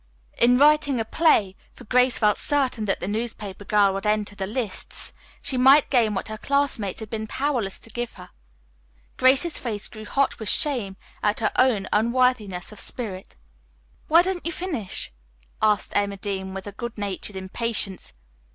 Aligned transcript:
In 0.39 0.57
writing 0.57 0.97
the 0.97 1.05
play, 1.05 1.55
for 1.75 1.83
Grace 1.83 2.17
felt 2.17 2.39
certain 2.39 2.85
that 2.85 3.01
the 3.01 3.07
newspaper 3.07 3.63
girl 3.63 3.93
would 3.93 4.07
enter 4.07 4.33
the 4.35 4.47
lists, 4.47 5.13
she 5.43 5.57
might 5.57 5.91
gain 5.91 6.15
what 6.15 6.27
her 6.27 6.39
classmates 6.39 7.01
had 7.01 7.09
been 7.11 7.27
powerless 7.27 7.79
to 7.81 7.91
give 7.91 8.13
her. 8.15 8.31
Grace's 9.17 9.59
face 9.59 9.87
grew 9.87 10.05
hot 10.05 10.39
with 10.39 10.49
shame 10.49 10.97
at 11.21 11.39
her 11.39 11.51
own 11.59 11.87
unworthiness 11.93 12.71
of 12.71 12.79
spirit. 12.79 13.35
"Why 14.07 14.23
don't 14.23 14.43
you 14.43 14.51
finish?" 14.51 15.13
asked 15.61 15.93
Emma 15.95 16.17
Dean 16.17 16.55
with 16.55 16.67
good 16.77 16.97
natured 16.97 17.35
impatience. 17.35 18.11